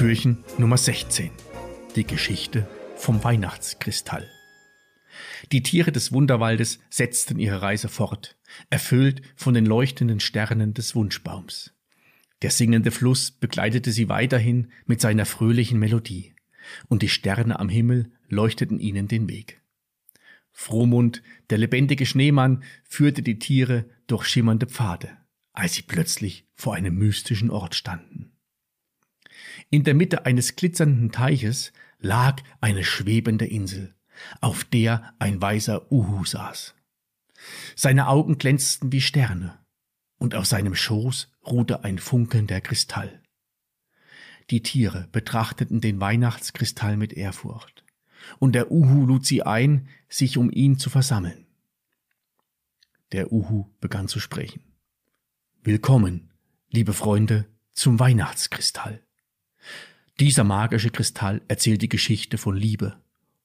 Türchen 0.00 0.38
Nummer 0.56 0.78
16. 0.78 1.30
Die 1.94 2.06
Geschichte 2.06 2.66
vom 2.96 3.22
Weihnachtskristall. 3.22 4.26
Die 5.52 5.62
Tiere 5.62 5.92
des 5.92 6.10
Wunderwaldes 6.10 6.78
setzten 6.88 7.38
ihre 7.38 7.60
Reise 7.60 7.90
fort, 7.90 8.38
erfüllt 8.70 9.20
von 9.36 9.52
den 9.52 9.66
leuchtenden 9.66 10.18
Sternen 10.18 10.72
des 10.72 10.94
Wunschbaums. 10.94 11.74
Der 12.40 12.50
singende 12.50 12.92
Fluss 12.92 13.30
begleitete 13.30 13.92
sie 13.92 14.08
weiterhin 14.08 14.72
mit 14.86 15.02
seiner 15.02 15.26
fröhlichen 15.26 15.78
Melodie, 15.78 16.34
und 16.88 17.02
die 17.02 17.10
Sterne 17.10 17.60
am 17.60 17.68
Himmel 17.68 18.10
leuchteten 18.26 18.80
ihnen 18.80 19.06
den 19.06 19.28
Weg. 19.28 19.60
Frohmund, 20.50 21.22
der 21.50 21.58
lebendige 21.58 22.06
Schneemann, 22.06 22.64
führte 22.88 23.20
die 23.20 23.38
Tiere 23.38 23.84
durch 24.06 24.24
schimmernde 24.24 24.64
Pfade, 24.64 25.10
als 25.52 25.74
sie 25.74 25.82
plötzlich 25.82 26.48
vor 26.54 26.74
einem 26.74 26.94
mystischen 26.94 27.50
Ort 27.50 27.74
standen. 27.74 28.29
In 29.70 29.84
der 29.84 29.94
Mitte 29.94 30.26
eines 30.26 30.56
glitzernden 30.56 31.12
Teiches 31.12 31.72
lag 31.98 32.42
eine 32.60 32.84
schwebende 32.84 33.46
Insel, 33.46 33.94
auf 34.40 34.64
der 34.64 35.14
ein 35.18 35.40
weißer 35.40 35.90
Uhu 35.92 36.24
saß. 36.24 36.74
Seine 37.74 38.08
Augen 38.08 38.38
glänzten 38.38 38.92
wie 38.92 39.00
Sterne, 39.00 39.58
und 40.18 40.34
auf 40.34 40.46
seinem 40.46 40.74
Schoß 40.74 41.30
ruhte 41.46 41.84
ein 41.84 41.98
funkelnder 41.98 42.60
Kristall. 42.60 43.22
Die 44.50 44.62
Tiere 44.62 45.08
betrachteten 45.12 45.80
den 45.80 46.00
Weihnachtskristall 46.00 46.96
mit 46.96 47.12
Ehrfurcht, 47.12 47.84
und 48.38 48.54
der 48.54 48.70
Uhu 48.70 49.06
lud 49.06 49.24
sie 49.24 49.42
ein, 49.42 49.88
sich 50.08 50.36
um 50.36 50.50
ihn 50.50 50.78
zu 50.78 50.90
versammeln. 50.90 51.46
Der 53.12 53.32
Uhu 53.32 53.66
begann 53.80 54.08
zu 54.08 54.20
sprechen. 54.20 54.62
Willkommen, 55.62 56.30
liebe 56.68 56.92
Freunde, 56.92 57.46
zum 57.72 57.98
Weihnachtskristall. 57.98 59.02
Dieser 60.20 60.44
magische 60.44 60.90
Kristall 60.90 61.40
erzählt 61.48 61.80
die 61.80 61.88
Geschichte 61.88 62.36
von 62.36 62.54
Liebe, 62.54 62.94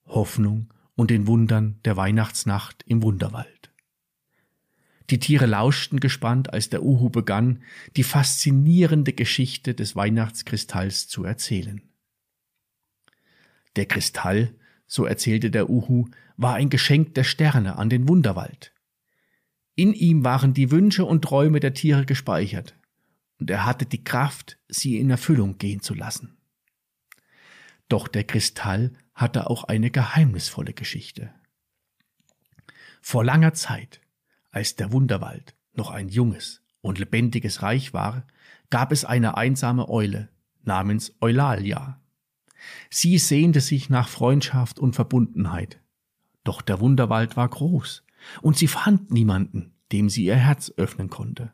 Hoffnung 0.07 0.73
und 0.95 1.09
den 1.09 1.25
Wundern 1.25 1.79
der 1.85 1.95
Weihnachtsnacht 1.95 2.83
im 2.85 3.01
Wunderwald. 3.01 3.71
Die 5.09 5.19
Tiere 5.19 5.45
lauschten 5.45 6.01
gespannt, 6.01 6.51
als 6.51 6.69
der 6.69 6.83
Uhu 6.83 7.09
begann, 7.09 7.63
die 7.95 8.03
faszinierende 8.03 9.13
Geschichte 9.13 9.73
des 9.73 9.95
Weihnachtskristalls 9.95 11.07
zu 11.07 11.23
erzählen. 11.23 11.81
Der 13.77 13.85
Kristall, 13.85 14.53
so 14.85 15.05
erzählte 15.05 15.51
der 15.51 15.69
Uhu, 15.69 16.09
war 16.35 16.55
ein 16.55 16.69
Geschenk 16.69 17.13
der 17.15 17.23
Sterne 17.23 17.77
an 17.77 17.89
den 17.89 18.09
Wunderwald. 18.09 18.73
In 19.75 19.93
ihm 19.93 20.25
waren 20.25 20.53
die 20.53 20.71
Wünsche 20.71 21.05
und 21.05 21.21
Träume 21.21 21.61
der 21.61 21.73
Tiere 21.73 22.05
gespeichert, 22.05 22.75
und 23.39 23.49
er 23.49 23.65
hatte 23.65 23.85
die 23.85 24.03
Kraft, 24.03 24.57
sie 24.67 24.97
in 24.97 25.09
Erfüllung 25.09 25.57
gehen 25.57 25.79
zu 25.79 25.93
lassen. 25.93 26.35
Doch 27.87 28.07
der 28.07 28.23
Kristall 28.23 28.93
hatte 29.13 29.49
auch 29.49 29.63
eine 29.65 29.91
geheimnisvolle 29.91 30.73
Geschichte. 30.73 31.33
Vor 33.01 33.23
langer 33.23 33.53
Zeit, 33.53 34.01
als 34.49 34.75
der 34.75 34.91
Wunderwald 34.91 35.55
noch 35.73 35.91
ein 35.91 36.09
junges 36.09 36.63
und 36.81 36.97
lebendiges 36.97 37.61
Reich 37.61 37.93
war, 37.93 38.25
gab 38.69 38.91
es 38.91 39.05
eine 39.05 39.37
einsame 39.37 39.89
Eule 39.89 40.29
namens 40.63 41.13
Eulalia. 41.21 42.01
Sie 42.89 43.17
sehnte 43.17 43.61
sich 43.61 43.89
nach 43.89 44.07
Freundschaft 44.07 44.79
und 44.79 44.95
Verbundenheit. 44.95 45.79
Doch 46.43 46.61
der 46.61 46.79
Wunderwald 46.79 47.37
war 47.37 47.47
groß, 47.47 48.03
und 48.41 48.57
sie 48.57 48.67
fand 48.67 49.11
niemanden, 49.11 49.73
dem 49.91 50.09
sie 50.09 50.25
ihr 50.25 50.35
Herz 50.35 50.71
öffnen 50.77 51.09
konnte. 51.09 51.53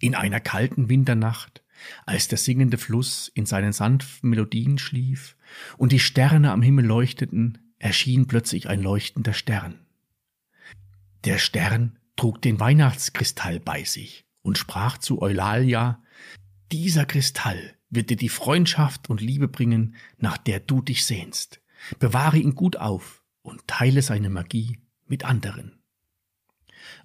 In 0.00 0.14
einer 0.14 0.40
kalten 0.40 0.88
Winternacht 0.88 1.61
als 2.06 2.28
der 2.28 2.38
singende 2.38 2.78
Fluss 2.78 3.30
in 3.34 3.46
seinen 3.46 3.72
sanften 3.72 4.30
Melodien 4.30 4.78
schlief 4.78 5.36
und 5.76 5.92
die 5.92 6.00
Sterne 6.00 6.52
am 6.52 6.62
Himmel 6.62 6.86
leuchteten, 6.86 7.58
erschien 7.78 8.26
plötzlich 8.26 8.68
ein 8.68 8.82
leuchtender 8.82 9.32
Stern. 9.32 9.78
Der 11.24 11.38
Stern 11.38 11.98
trug 12.16 12.42
den 12.42 12.60
Weihnachtskristall 12.60 13.60
bei 13.60 13.84
sich 13.84 14.24
und 14.42 14.58
sprach 14.58 14.98
zu 14.98 15.22
Eulalia, 15.22 16.02
dieser 16.70 17.04
Kristall 17.04 17.74
wird 17.90 18.10
dir 18.10 18.16
die 18.16 18.28
Freundschaft 18.28 19.10
und 19.10 19.20
Liebe 19.20 19.48
bringen, 19.48 19.94
nach 20.18 20.38
der 20.38 20.60
du 20.60 20.80
dich 20.80 21.04
sehnst. 21.04 21.60
Bewahre 21.98 22.38
ihn 22.38 22.54
gut 22.54 22.76
auf 22.76 23.22
und 23.42 23.66
teile 23.66 24.02
seine 24.02 24.30
Magie 24.30 24.78
mit 25.06 25.24
anderen. 25.24 25.78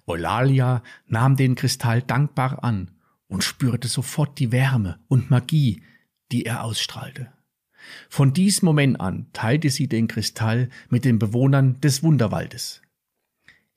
Eulalia 0.06 0.82
nahm 1.06 1.36
den 1.36 1.54
Kristall 1.54 2.02
dankbar 2.02 2.64
an 2.64 2.97
und 3.28 3.44
spürte 3.44 3.88
sofort 3.88 4.38
die 4.38 4.52
Wärme 4.52 4.98
und 5.08 5.30
Magie, 5.30 5.82
die 6.32 6.44
er 6.44 6.64
ausstrahlte. 6.64 7.32
Von 8.08 8.32
diesem 8.32 8.66
Moment 8.66 9.00
an 9.00 9.26
teilte 9.32 9.70
sie 9.70 9.88
den 9.88 10.08
Kristall 10.08 10.68
mit 10.88 11.04
den 11.04 11.18
Bewohnern 11.18 11.80
des 11.80 12.02
Wunderwaldes. 12.02 12.82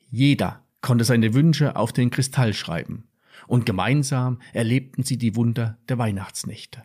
Jeder 0.10 0.66
konnte 0.82 1.06
seine 1.06 1.34
Wünsche 1.34 1.76
auf 1.76 1.94
den 1.94 2.10
Kristall 2.10 2.54
schreiben, 2.54 3.08
und 3.48 3.66
gemeinsam 3.66 4.42
erlebten 4.54 5.04
sie 5.04 5.18
die 5.18 5.36
Wunder 5.36 5.78
der 5.88 5.98
Weihnachtsnächte. 5.98 6.84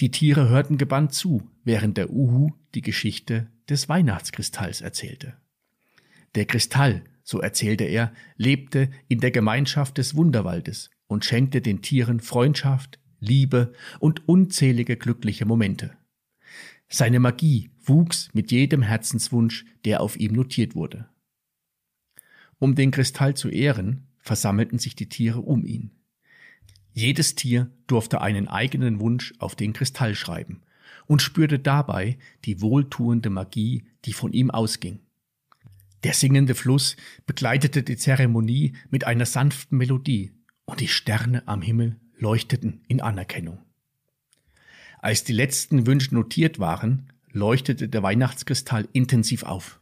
Die 0.00 0.10
Tiere 0.10 0.48
hörten 0.48 0.76
gebannt 0.76 1.12
zu, 1.12 1.48
während 1.62 1.96
der 1.96 2.10
Uhu 2.10 2.52
die 2.74 2.82
Geschichte 2.82 3.50
des 3.68 3.88
Weihnachtskristalls 3.88 4.80
erzählte. 4.80 5.36
Der 6.34 6.46
Kristall, 6.46 7.04
so 7.22 7.40
erzählte 7.40 7.84
er, 7.84 8.12
lebte 8.36 8.90
in 9.08 9.20
der 9.20 9.30
Gemeinschaft 9.30 9.98
des 9.98 10.16
Wunderwaldes 10.16 10.90
und 11.06 11.24
schenkte 11.24 11.60
den 11.60 11.82
Tieren 11.82 12.20
Freundschaft, 12.20 12.98
Liebe 13.20 13.72
und 14.00 14.28
unzählige 14.28 14.96
glückliche 14.96 15.46
Momente. 15.46 15.96
Seine 16.88 17.20
Magie 17.20 17.70
wuchs 17.84 18.30
mit 18.34 18.52
jedem 18.52 18.82
Herzenswunsch, 18.82 19.64
der 19.84 20.00
auf 20.00 20.16
ihm 20.16 20.32
notiert 20.32 20.74
wurde. 20.74 21.08
Um 22.58 22.74
den 22.74 22.90
Kristall 22.90 23.34
zu 23.34 23.48
ehren, 23.48 24.06
versammelten 24.18 24.78
sich 24.78 24.94
die 24.94 25.08
Tiere 25.08 25.40
um 25.40 25.64
ihn. 25.64 25.90
Jedes 26.92 27.34
Tier 27.34 27.70
durfte 27.86 28.20
einen 28.20 28.48
eigenen 28.48 29.00
Wunsch 29.00 29.34
auf 29.38 29.56
den 29.56 29.72
Kristall 29.72 30.14
schreiben 30.14 30.62
und 31.06 31.20
spürte 31.20 31.58
dabei 31.58 32.18
die 32.44 32.60
wohltuende 32.60 33.30
Magie, 33.30 33.84
die 34.04 34.12
von 34.12 34.32
ihm 34.32 34.50
ausging. 34.50 35.00
Der 36.04 36.14
singende 36.14 36.54
Fluss 36.54 36.96
begleitete 37.26 37.82
die 37.82 37.96
Zeremonie 37.96 38.74
mit 38.90 39.04
einer 39.04 39.26
sanften 39.26 39.78
Melodie, 39.78 40.32
und 40.64 40.80
die 40.80 40.88
Sterne 40.88 41.46
am 41.46 41.62
Himmel 41.62 42.00
leuchteten 42.16 42.82
in 42.88 43.00
Anerkennung. 43.00 43.58
Als 44.98 45.24
die 45.24 45.32
letzten 45.32 45.86
Wünsche 45.86 46.14
notiert 46.14 46.58
waren, 46.58 47.12
leuchtete 47.30 47.88
der 47.88 48.02
Weihnachtskristall 48.02 48.88
intensiv 48.92 49.42
auf. 49.42 49.80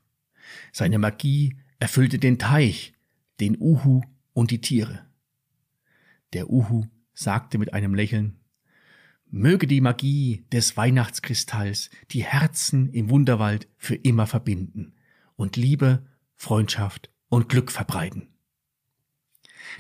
Seine 0.73 0.99
Magie 0.99 1.57
erfüllte 1.79 2.19
den 2.19 2.39
Teich, 2.39 2.95
den 3.41 3.57
Uhu 3.61 4.03
und 4.33 4.51
die 4.51 4.61
Tiere. 4.61 5.07
Der 6.33 6.51
Uhu 6.51 6.87
sagte 7.15 7.59
mit 7.59 7.75
einem 7.75 7.95
Lächeln, 7.95 8.39
Möge 9.31 9.67
die 9.67 9.81
Magie 9.81 10.45
des 10.53 10.77
Weihnachtskristalls 10.77 11.89
die 12.11 12.23
Herzen 12.23 12.91
im 12.91 13.09
Wunderwald 13.09 13.67
für 13.79 13.95
immer 13.95 14.27
verbinden 14.27 14.95
und 15.37 15.57
Liebe, 15.57 16.07
Freundschaft 16.35 17.11
und 17.29 17.49
Glück 17.49 17.73
verbreiten. 17.73 18.32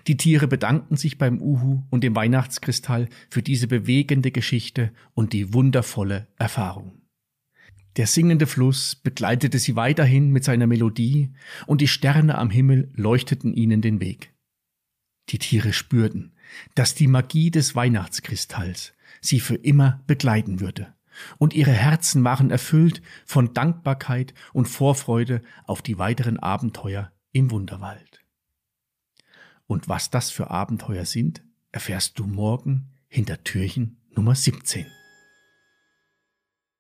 Die 0.06 0.16
Tiere 0.16 0.48
bedankten 0.48 0.96
sich 0.96 1.18
beim 1.18 1.40
Uhu 1.40 1.82
und 1.90 2.04
dem 2.04 2.14
Weihnachtskristall 2.14 3.08
für 3.30 3.42
diese 3.42 3.66
bewegende 3.66 4.30
Geschichte 4.30 4.92
und 5.14 5.32
die 5.32 5.52
wundervolle 5.52 6.28
Erfahrung. 6.38 7.02
Der 7.96 8.06
singende 8.06 8.46
Fluss 8.46 8.94
begleitete 8.94 9.58
sie 9.58 9.76
weiterhin 9.76 10.30
mit 10.30 10.44
seiner 10.44 10.66
Melodie 10.66 11.30
und 11.66 11.80
die 11.80 11.88
Sterne 11.88 12.38
am 12.38 12.48
Himmel 12.48 12.90
leuchteten 12.94 13.52
ihnen 13.52 13.82
den 13.82 14.00
Weg. 14.00 14.32
Die 15.28 15.38
Tiere 15.38 15.72
spürten, 15.72 16.32
dass 16.74 16.94
die 16.94 17.06
Magie 17.06 17.50
des 17.50 17.74
Weihnachtskristalls 17.74 18.94
sie 19.20 19.40
für 19.40 19.56
immer 19.56 20.02
begleiten 20.06 20.60
würde, 20.60 20.94
und 21.38 21.52
ihre 21.54 21.72
Herzen 21.72 22.24
waren 22.24 22.50
erfüllt 22.50 23.02
von 23.26 23.52
Dankbarkeit 23.52 24.32
und 24.54 24.66
Vorfreude 24.66 25.42
auf 25.66 25.82
die 25.82 25.98
weiteren 25.98 26.38
Abenteuer 26.38 27.12
im 27.32 27.50
Wunderwald. 27.50 28.21
Und 29.72 29.88
was 29.88 30.10
das 30.10 30.28
für 30.28 30.50
Abenteuer 30.50 31.06
sind, 31.06 31.42
erfährst 31.70 32.18
du 32.18 32.26
morgen 32.26 32.90
hinter 33.08 33.42
Türchen 33.42 33.96
Nummer 34.10 34.34
17. 34.34 34.84